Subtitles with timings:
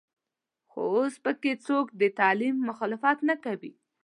[0.69, 3.71] خو اوس په کې څوک د تعلیم مخالفت نه کوي.